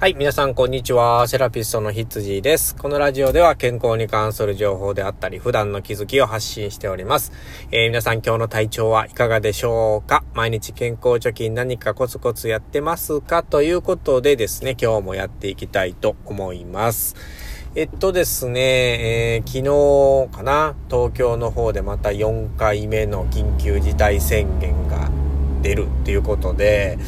[0.00, 1.26] はい、皆さんこんにちは。
[1.26, 2.76] セラピストのひつじです。
[2.76, 7.32] このラジオでは健康に関する情報であったり、普段の気づきを発信しております。
[7.72, 10.22] えー、皆さん今日の体調はいかがでしょうか？
[10.34, 13.42] 毎日健康貯金何かコツコツやってますか？
[13.42, 17.16] ということでですね、今日もやっていきたいと思います。
[17.74, 18.60] えっとですね、
[19.34, 25.10] えー、昨日かな、東京の方でまた4回目の緊急事態宣言が
[25.60, 26.98] 出るっていうことで、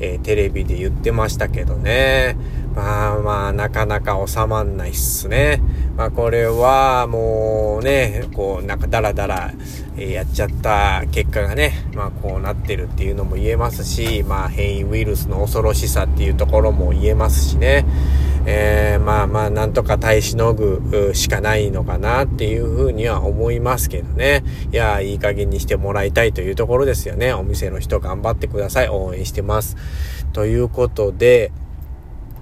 [0.00, 2.36] えー、テレビで言ってましたけどね。
[2.74, 5.60] まあまあ、なかなか収まんないっすね。
[5.96, 9.52] まあこれはもうね、こうなんかダラダラ、
[9.96, 17.84] やっちゃった結果がね、まあこうなってるっていうのも言えますし、まあ変異ウイルスの恐ろしさっていうところも言えますしね。
[18.50, 24.42] えー、まあまあなんとか耐えしのぐしかないのかなっていうふうには思いますけどね。
[24.72, 27.34] いや、いい加減にしてもらいたいというところですよね。
[27.34, 28.88] お店の人頑張ってください。
[28.88, 29.76] 応援してます。
[30.32, 31.52] ということで、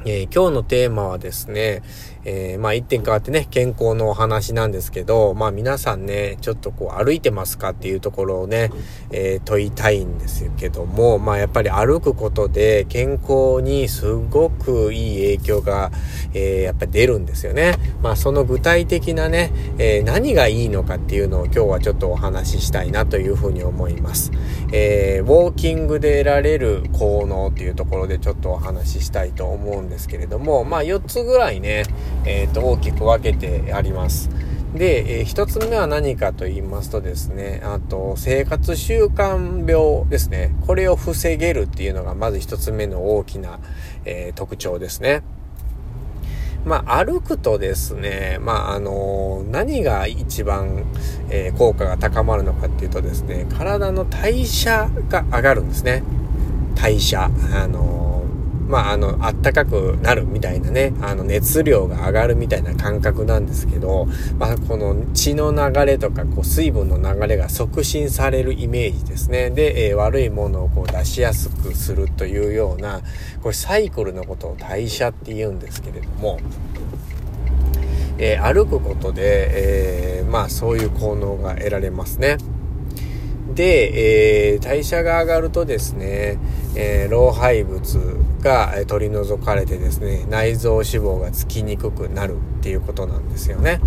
[0.05, 1.82] えー、今日のテーマはですね、
[2.29, 8.73] えー、まあ一点変わってね、健康のお話なんですけど、まあ皆さんね、ちょっとこう歩いてますかっていうところをね、
[9.13, 15.93] えー、問いたいんですけども、まあやっぱり歩くことで健康にすごくいい影響が、
[16.35, 17.77] えー、やっぱり出るんですよね。
[18.02, 24.32] まあその具体的なね、え何がいいのかっていうのを今日はちょっとお話ししたいなというふうに思います。
[24.73, 31.85] えウォーキングで得られる効能っていうところでちょっとお話ししたいと思うんですけれども、まあ4つぐらいね、
[32.27, 34.29] え、ー、と、大きく分けてあります。
[34.74, 40.54] で、えー、一つ目は何かと言いますとですね、あと、生活習慣病ですね。
[40.66, 43.59] これを防げるっていうのが、まず一つ目の大きな、
[44.04, 45.23] えー、特徴ですね。
[46.66, 50.85] まあ、歩くとですね、まあ、あのー、何が一番、
[51.30, 56.02] えー、効果が高まるのかっていうとですね、体の代謝が上がるんですね。
[56.74, 57.30] 代謝。
[57.54, 58.16] あの
[58.69, 64.06] まあ、あの、あったかくなるみたいなね、あの、熱量が上がるみたいな感覚なんですけど、
[64.39, 69.50] まあ、この血の流れとか、こう、水分の流れが促進されるイメージですね。
[69.50, 73.00] で、えー、悪いものをこう出しやすくするというような、
[73.43, 76.38] これサイクルのことを代謝って言うんですけれども、
[78.19, 82.38] えー、歩くことで、えー、まあ、そういう効能が得られますね。
[83.56, 86.39] で、えー、代謝が上がるとですね、
[86.77, 93.81] えー、老廃物が取り除かれてですね、内臓脂肪がつきにくくなるっていうことなんですよね。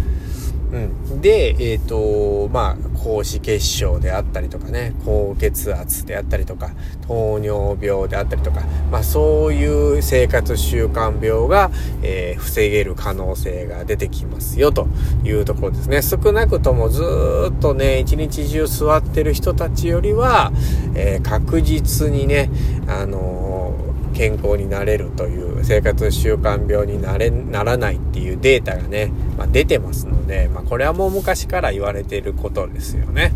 [0.72, 0.78] う
[1.16, 1.22] ん。
[1.22, 6.72] で、えっ、ー、と、まあ、高脂血症であったりとかね、高血圧であったりとか、
[7.08, 11.72] 糖尿病であったりとか、まあ、そういう生活習慣病が、
[12.04, 14.88] えー、防げる可能性が出てきますよと
[15.24, 16.02] いうところですね。
[16.04, 17.04] 少なくともず
[17.52, 20.52] っとね、一日中座ってる人たちよりは、
[20.94, 22.52] えー、確実にね、
[22.88, 23.89] あの
[24.20, 33.32] 健康になれるという生活習慣病になれならないっていうデータがね、まあ、出てますので、まあ、これはもう昔から言われていることですよね。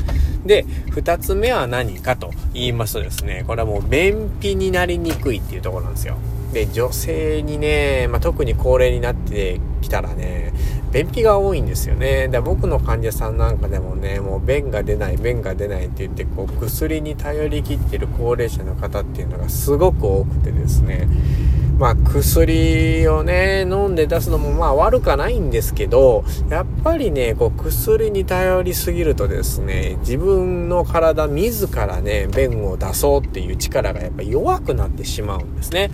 [0.45, 6.17] で、二つ目は何かと言いますとですね、これはもう便秘になりにくいっていうところなんですよ。
[6.51, 10.51] で、女性にね、まあ、特に高齢になってきたらね、
[10.93, 12.27] 便秘が多いんですよね。
[12.27, 21.07] で僕の患者さんなんかでもね、もう便が出ない、便が出ないって言って、こう、薬に頼りきってる高齢者の方っていうのがすごく多くてですね、
[21.79, 35.89] まあ薬をね、飲んで出すのもまあ悪くはないんですけど、やっぱりね、こう薬に頼りすぎるとですね、自分の体自らね、便を出そうっていう力がやっぱ弱くなってしまうんですね。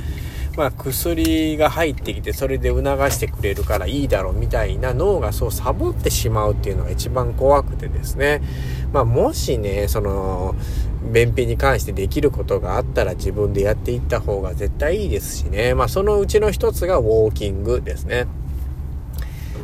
[0.55, 8.41] まあ、薬が入ってきてそれで促してくれるからいいだろうみたいな脳がそうサボってしまうっていうのが一番怖くてですね。
[8.91, 10.55] まあ、もしね、その、
[11.11, 15.73] 便秘に関してできることがあったら自分でやっていった方が絶対いいですしね。
[15.73, 18.27] まあ、そのうちの一つがウォーキングですね。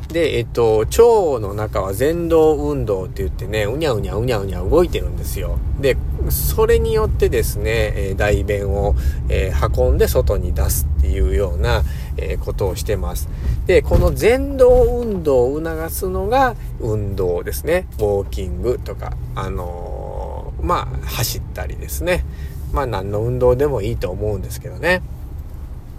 [0.10, 5.58] で、えっと、腸の中は前動運動って言ってね、うにゃうにゃうにゃうにゃ動いてるんですよ。
[5.80, 5.98] で、
[6.30, 8.96] それによってですね、えー、大便を、
[9.30, 11.84] えー、運んで外に出すっていうような、
[12.18, 13.30] えー、ことをしてます。
[13.66, 17.88] で、この前動運動を促すのが運動ですね。
[17.98, 22.26] ウォーキングとか、あのまあ、走ったりですね。
[22.72, 25.02] まあ、何の運動でもいいと思うんですけどね。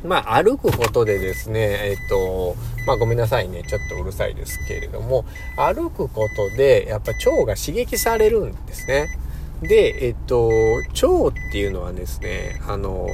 [0.06, 1.60] まあ、歩くことでですね、
[1.90, 2.56] えっと、
[2.86, 3.64] まあ、ごめんなさいね。
[3.64, 5.24] ちょっとうるさいですけれども、
[5.56, 9.18] 歩くことで、やっぱ腸が刺激されるんですね。
[9.60, 13.08] で、えっと、腸っていうのはですね、あの、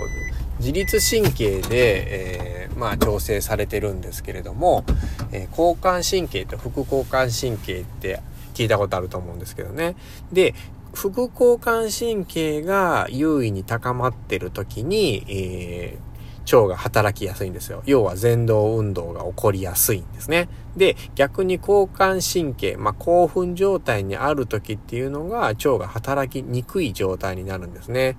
[0.58, 4.84] 自律神経で、えー、まあ、調整されてるんですけれども、
[5.32, 8.20] えー、交感神経と副交感神経って
[8.54, 9.96] 聞いたことあると思うんですけどね。
[10.32, 10.54] で、
[10.92, 16.11] 副交感神経が優位に高まってる時に、えー
[16.42, 17.82] 腸が働きやすいんですよ。
[17.86, 20.48] 要は前動運動が起こりやすいんですね。
[20.76, 28.16] で、逆に交感神経、まあ、興奮状態にある時っていうのが腸が働きにくい状態になるんですね。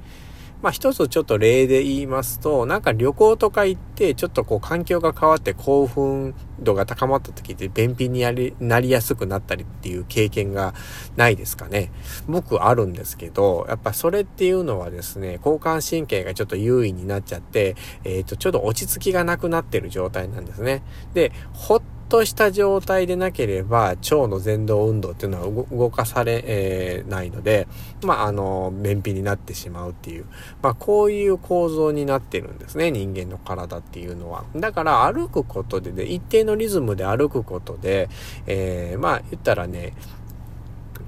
[0.64, 10.74] まあ一つちょっと例で言いますと、なんか旅行とか行って、ちょっとこう環境が変わって興奮度が高まった時って便秘にやりなりやすくなったりっていう経験が
[11.18, 11.92] ないですかね。
[12.30, 17.76] 僕あるんですけど、やっぱそれっていうのはですね、交感神経がちょっと優位になっちゃって、
[18.06, 20.82] えっ、ー、と、ちょっと落ち着きがなくなってる状態なんですね。
[21.14, 21.82] で、ほっ
[22.14, 27.68] とした状態でなければ、腸の前動運動っていうのは動かされ、えー、ないので、
[28.04, 30.26] まあ、あの、便秘になってしまうっていう、
[30.62, 34.46] まあ、こういう構造になってるんですね、人間の体っていうのは。
[34.56, 38.10] だから、歩くことでね、一定のリズムで歩くことで、
[38.46, 39.94] えー、まあ、言ったらね、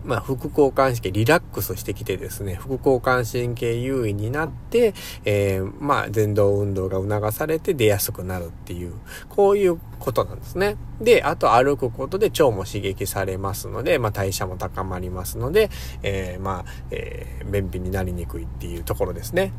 [0.05, 4.93] まあ、副交感神経リラックスしてきてですね、副交感神経優位になって、
[5.25, 8.93] えー、まあ、前動運動が促されて出やすくなるっていう、
[9.29, 10.77] こういうことなんですね。
[11.01, 15.69] で、あと歩くことで腸も刺激されますので、まあ、代謝も高まりますので、
[16.03, 19.51] えー、まあ、えー、便秘になりにくいっていうところですね。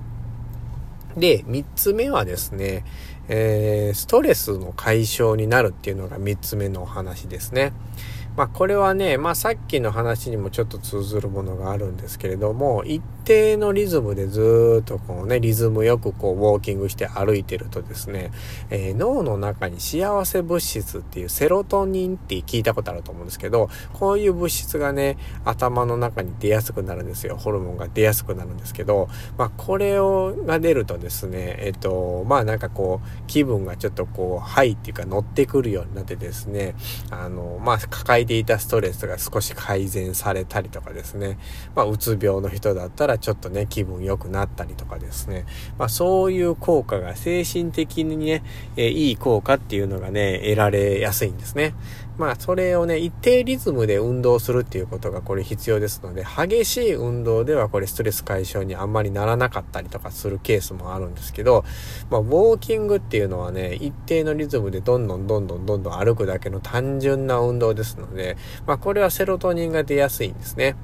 [1.16, 2.84] で、三つ目はですね、
[3.28, 7.72] えー、ストレスの解消になるっていうのが三つ目のお話ですね。
[8.36, 18.30] まあこれはね、まあさっきの話にもちょっと通ずるものがあるんですけれども、一定のリズムでずっとこうね、リズムよくこうウォーキングして歩いてるとですね、
[18.68, 25.16] えー、脳の中に幸せ物質っていうセロトニンって聞いたことあると思うんですけど、こういう物質がね、
[25.46, 27.38] 頭の中に出やすくなるんですよ。
[27.38, 36.74] ホルモンが出やすくなるんですけど、まあこれを、が出るとですね、えっ、ー、と、まあなんかこう、気分がちょっとこう、ハイっていうか乗ってくるようになってですね、
[37.10, 41.38] あの、まあ抱えていたストレスが少し改善されたりとかですね、
[41.74, 45.46] まあ、うつ病の人だったらちょっとね、気分良くなったりとかですね、
[45.78, 48.42] まあ、そういう効果が精神的にね、
[48.76, 51.74] え、いい効果っていうのがね、得られやすいんですね。
[52.18, 61.64] まあ、それをね、一定リズムで運動するっていうことがこれ必要ですので、激しい運動ではこれストレス解消にあんまりならなかったりとかするケースもあるんですけど、
[62.10, 68.36] まあ、ウォーキングっていうのはね、一定のリズムでどんどんどんどんどんどん歩くだけの単純な運動ですので、
[68.66, 70.76] まあ、これはセロトニンが出やすいんですね。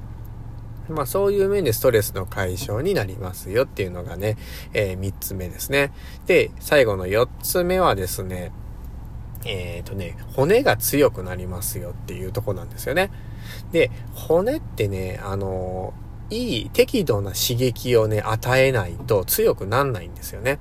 [0.89, 4.37] まあそういう面でストレスの解消になりますよっていうのがね、
[4.73, 5.93] えー、3つ目ですね。
[6.25, 8.51] で、最後の4つ目はですね、
[9.45, 13.11] えっ、ー、とね、骨が強くなりますよっていうとこなんですよね。
[13.71, 15.93] で、骨ってね、あの
[16.29, 20.59] いい適度な刺激をね、与えないと強くなんないんですよね。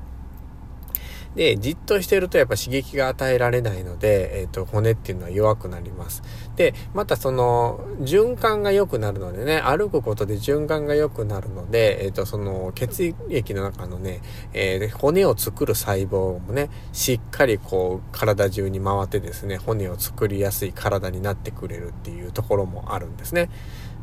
[1.35, 6.23] で、じっとしてるとやっぱ刺激が与えられないので、えっ、ー、と、骨っていうのは弱くなります。
[6.57, 14.21] で、またその、循環が良くなるのでね、歩くことで循環が良くなるので、えっ、ー、と、その、血液の中のね、
[14.53, 23.49] えー、骨を作る細胞もね、しっかりこう、体中に回ってですね、骨を作りやすい体になってくれるっていうところもあるんですね。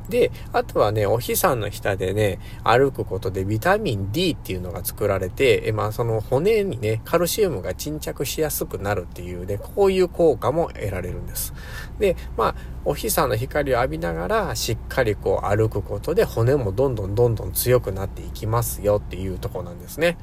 [0.10, 11.54] で、あとはね、お日さんの下でね、歩くことでビタミン D っていうのが作られて、えまあその骨にね、カルシウムが沈着しやすくなるっていうね、こういう効果も得られるんです。
[12.00, 20.18] で、まあ、お日さんの光を浴びながら、しっかりこう歩くことで骨もどんどんどんどん強くなっていきますよっていうとこなんですね。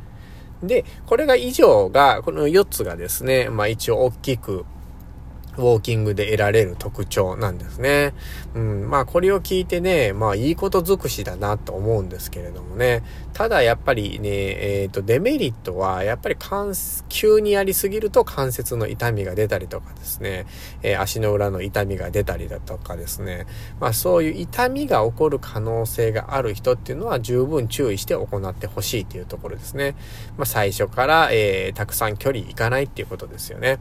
[0.62, 4.64] で、これが以上が、この4つがですね、まあ一応大きく
[5.56, 8.14] ウォーキングで得られる特徴なんですね。
[8.54, 13.02] うん、まあこれを聞いてね、まあいいこと尽くしだなと思うんですけれどもね。
[13.32, 16.36] ただやっぱりね、えっ、ー、とデメリットはやっぱり
[17.08, 20.46] 急にやりすぎると関節の痛みが出たりとかですね、
[20.82, 23.46] えー、足の裏の痛みが出たりだとかですね。
[23.80, 29.96] まあそういう痛みが起こる可能性がある人っていうのは十分注意して行ってほしいというところですね。
[30.36, 33.78] まあ最初から、えー、たくさん距離行かないっていうことですよね。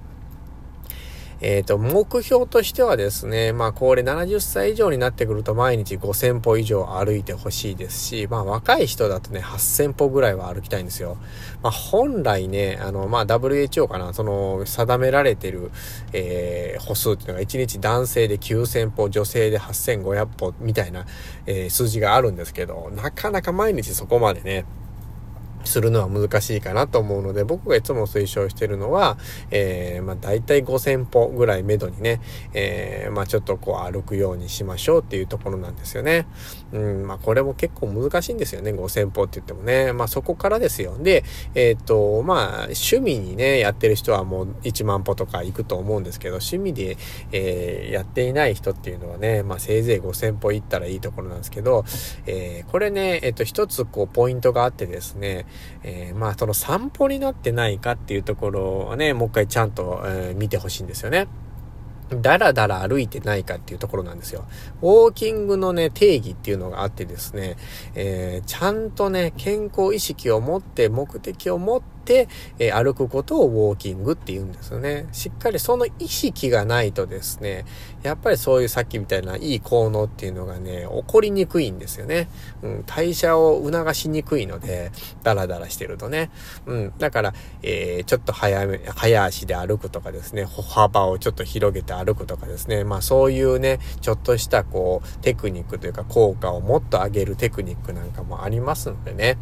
[1.41, 11.17] えっ、ー、と、目標としてはですね、まあ、これ70歳以上になってくると毎日5000歩以上歩いてほしいですし、まあ、若い人だとね、8000歩ぐらいは歩きたいんですよ。
[11.61, 15.71] まあ、本来ね、あの、まあ、WHO かな、その、定められてる、
[16.13, 21.05] えー、歩数っていうのが1日男性で9000歩、女性で8500歩みたいな、
[21.45, 24.65] えー、数字があるんですけど、なかなか毎日そこまでね、
[25.69, 29.17] するのは難しいかなと思うので、僕がいつも推奨してるのは、
[29.51, 32.21] えー、まあ大体5000歩ぐらい目処にね、
[32.53, 36.27] えー、まあちょっとこう歩くようにしましょうっていうところなんですよね。
[36.71, 39.93] うん、まあこれも結構難しいんですよね、5000歩って言ってもね。
[39.93, 40.97] まあそこからですよ。
[40.99, 46.97] で、えっ、ー、と、まあ趣味にね、やってる人はもう1万歩とか行くと思うんですけど、趣味で、
[47.31, 51.85] えー、やっていない人っていうのはね、まあせいぜい5000歩行ったらいいところなんですけど、
[52.25, 55.45] えー、これね、えっ、と一つこうポイントがあってですね、
[55.83, 61.27] えー、まあその散歩になってないかっていうところをね、もう一回ちゃんと、えー、見てほしいんですよね。
[62.09, 64.45] だらだら歩いてないかっていうところなんですよ。
[64.81, 67.55] ウォーキングのね、定義っていうのがあってですね、
[67.95, 75.07] えー、ちゃんとね、健康意識を持って、目的を持って、えー、歩くことをウォーキングって言うんですよね。
[75.11, 77.65] しっかりその意識がないとですね、
[78.03, 82.29] やっぱりそういうさっきみたいないい効能っていうのがね、起こりにくいんですよね。
[82.61, 84.91] うん、代謝を促しにくいので、
[85.23, 86.29] ダラダラしてるとね。
[86.65, 87.33] うん、だから、
[87.63, 99.37] えー、ちょっと早め、早足で歩くとかですね、歩幅をちょっと広げて歩くとかですね、まあそういうね、ちょっとしたこう、テクニックというか効果をもっと上げるテクニックなんかもありますのでね、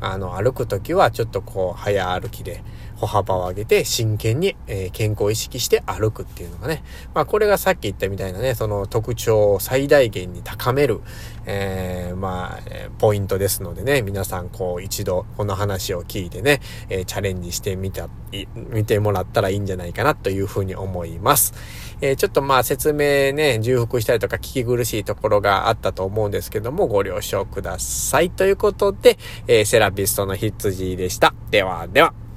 [0.00, 2.62] あの、歩くときはちょっとこう、早歩きで。
[2.98, 6.82] 歩幅を上げて真剣に、え、健康を意識して歩くっていうのがね、
[7.14, 11.00] まあこれがさっき言ったみたいなね、その特徴を最大限に高める、
[11.46, 18.08] えー、まあ、ポイントですのでね、皆さんこう一度この話を聞いてね、え、チャレンジしてみた、
[18.54, 21.54] 見てもらったらいいんじゃないかなというふうに思います。
[22.00, 28.30] えー、ちょっとまあ説明ね、重複したりとか聞き苦しいところがあったと思うんですけども、ご了承ください。
[28.30, 31.32] ということで、えー、セラピストの羊でした。
[31.50, 32.27] ではでは。